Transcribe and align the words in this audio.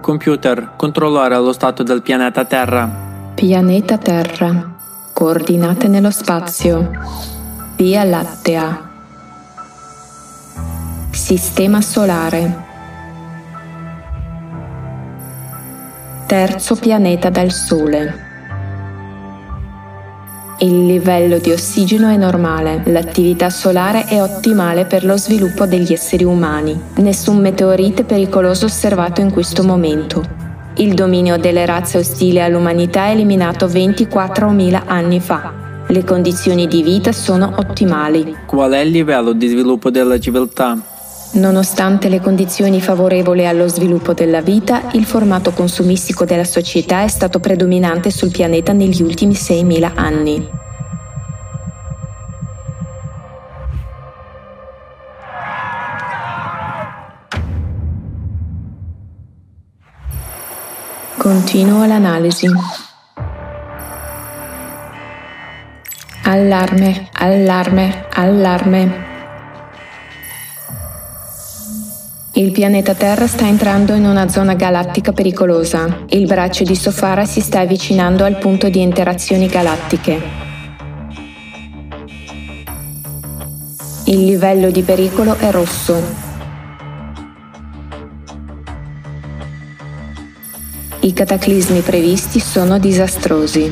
Computer, 0.00 0.72
controllare 0.76 1.36
lo 1.36 1.52
stato 1.52 1.82
del 1.82 2.02
pianeta 2.02 2.44
Terra. 2.44 2.88
Pianeta 3.34 3.98
Terra. 3.98 4.78
Coordinate 5.12 5.88
nello 5.88 6.10
spazio. 6.10 6.90
Via 7.76 8.04
Lattea. 8.04 8.90
Sistema 11.10 11.80
solare. 11.80 12.68
Terzo 16.26 16.76
pianeta 16.76 17.30
dal 17.30 17.50
Sole. 17.50 18.29
Il 20.62 20.84
livello 20.84 21.38
di 21.38 21.52
ossigeno 21.52 22.10
è 22.10 22.18
normale, 22.18 22.82
l'attività 22.84 23.48
solare 23.48 24.04
è 24.04 24.20
ottimale 24.20 24.84
per 24.84 25.06
lo 25.06 25.16
sviluppo 25.16 25.64
degli 25.64 25.90
esseri 25.90 26.22
umani. 26.22 26.78
Nessun 26.96 27.40
meteorite 27.40 28.04
pericoloso 28.04 28.66
osservato 28.66 29.22
in 29.22 29.30
questo 29.32 29.62
momento. 29.62 30.22
Il 30.76 30.92
dominio 30.92 31.38
delle 31.38 31.64
razze 31.64 31.96
ostili 31.96 32.42
all'umanità 32.42 33.06
è 33.06 33.12
eliminato 33.12 33.68
24.000 33.68 34.82
anni 34.84 35.18
fa. 35.18 35.84
Le 35.88 36.04
condizioni 36.04 36.68
di 36.68 36.82
vita 36.82 37.10
sono 37.12 37.54
ottimali. 37.56 38.36
Qual 38.44 38.72
è 38.72 38.80
il 38.80 38.90
livello 38.90 39.32
di 39.32 39.48
sviluppo 39.48 39.88
della 39.88 40.20
civiltà? 40.20 40.76
Nonostante 41.32 42.08
le 42.08 42.20
condizioni 42.20 42.80
favorevoli 42.80 43.46
allo 43.46 43.68
sviluppo 43.68 44.12
della 44.12 44.40
vita, 44.40 44.90
il 44.92 45.04
formato 45.04 45.52
consumistico 45.52 46.24
della 46.24 46.44
società 46.44 47.02
è 47.02 47.08
stato 47.08 47.38
predominante 47.38 48.10
sul 48.10 48.32
pianeta 48.32 48.72
negli 48.72 49.00
ultimi 49.00 49.34
6.000 49.34 49.92
anni. 49.94 50.48
Continuo 61.16 61.84
l'analisi. 61.84 62.48
Allarme, 66.24 67.08
allarme, 67.12 68.06
allarme. 68.14 69.09
Il 72.40 72.52
pianeta 72.52 72.94
Terra 72.94 73.26
sta 73.26 73.46
entrando 73.46 73.92
in 73.92 74.06
una 74.06 74.26
zona 74.30 74.54
galattica 74.54 75.12
pericolosa. 75.12 76.04
Il 76.08 76.24
braccio 76.24 76.64
di 76.64 76.74
Sofara 76.74 77.26
si 77.26 77.42
sta 77.42 77.60
avvicinando 77.60 78.24
al 78.24 78.38
punto 78.38 78.70
di 78.70 78.80
interazioni 78.80 79.46
galattiche. 79.46 80.22
Il 84.06 84.24
livello 84.24 84.70
di 84.70 84.80
pericolo 84.80 85.36
è 85.36 85.50
rosso. 85.50 86.02
I 91.00 91.12
cataclismi 91.12 91.80
previsti 91.80 92.40
sono 92.40 92.78
disastrosi. 92.78 93.70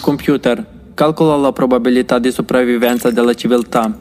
Computer, 0.00 0.83
calcola 0.94 1.36
la 1.36 1.52
probabilità 1.52 2.18
di 2.18 2.30
sopravvivenza 2.30 3.10
della 3.10 3.34
civiltà. 3.34 3.92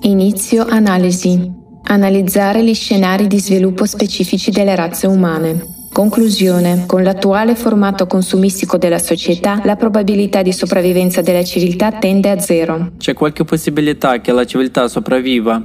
Inizio 0.00 0.66
analisi. 0.66 1.60
Analizzare 1.84 2.62
gli 2.64 2.74
scenari 2.74 3.26
di 3.26 3.38
sviluppo 3.38 3.84
specifici 3.86 4.50
delle 4.50 4.74
razze 4.74 5.06
umane. 5.06 5.80
Conclusione. 5.92 6.84
Con 6.86 7.02
l'attuale 7.02 7.54
formato 7.54 8.06
consumistico 8.06 8.78
della 8.78 8.98
società, 8.98 9.60
la 9.64 9.76
probabilità 9.76 10.42
di 10.42 10.52
sopravvivenza 10.52 11.20
della 11.22 11.44
civiltà 11.44 11.92
tende 11.92 12.30
a 12.30 12.38
zero. 12.38 12.92
C'è 12.98 13.12
qualche 13.14 13.44
possibilità 13.44 14.20
che 14.20 14.32
la 14.32 14.44
civiltà 14.44 14.88
sopravviva? 14.88 15.62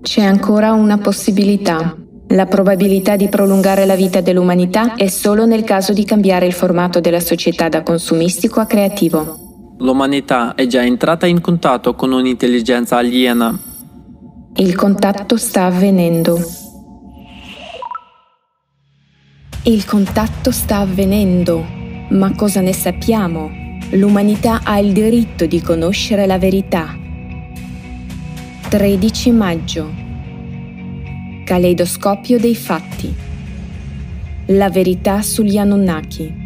C'è 0.00 0.22
ancora 0.22 0.72
una 0.72 0.98
possibilità. 0.98 1.96
La 2.34 2.46
probabilità 2.46 3.14
di 3.14 3.28
prolungare 3.28 3.86
la 3.86 3.94
vita 3.94 4.20
dell'umanità 4.20 4.96
è 4.96 5.06
solo 5.06 5.46
nel 5.46 5.62
caso 5.62 5.92
di 5.92 6.04
cambiare 6.04 6.46
il 6.46 6.52
formato 6.52 6.98
della 6.98 7.20
società 7.20 7.68
da 7.68 7.84
consumistico 7.84 8.58
a 8.58 8.66
creativo. 8.66 9.76
L'umanità 9.78 10.56
è 10.56 10.66
già 10.66 10.84
entrata 10.84 11.26
in 11.26 11.40
contatto 11.40 11.94
con 11.94 12.10
un'intelligenza 12.10 12.96
aliena. 12.96 13.56
Il 14.56 14.74
contatto 14.74 15.36
sta 15.36 15.66
avvenendo. 15.66 16.40
Il 19.62 19.84
contatto 19.84 20.50
sta 20.50 20.78
avvenendo. 20.78 21.64
Ma 22.10 22.34
cosa 22.34 22.60
ne 22.60 22.72
sappiamo? 22.72 23.48
L'umanità 23.92 24.62
ha 24.64 24.80
il 24.80 24.92
diritto 24.92 25.46
di 25.46 25.60
conoscere 25.62 26.26
la 26.26 26.38
verità. 26.38 26.96
13 28.70 29.30
maggio. 29.30 30.03
Caleidoscopio 31.44 32.38
dei 32.38 32.56
fatti. 32.56 33.14
La 34.46 34.70
verità 34.70 35.20
sugli 35.20 35.58
Anunnaki. 35.58 36.43